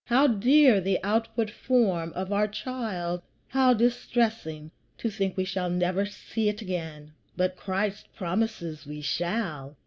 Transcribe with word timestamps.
How 0.05 0.25
dear 0.25 0.81
the 0.81 0.97
outward 1.03 1.51
form 1.51 2.11
of 2.13 2.33
our 2.33 2.47
child, 2.47 3.21
how 3.49 3.75
distressing 3.75 4.71
to 4.97 5.11
think 5.11 5.37
we 5.37 5.45
shall 5.45 5.69
never 5.69 6.07
see 6.07 6.49
it 6.49 6.59
again! 6.59 7.13
But 7.37 7.55
Christ 7.55 8.07
promises 8.15 8.87
we 8.87 9.01
shall. 9.01 9.77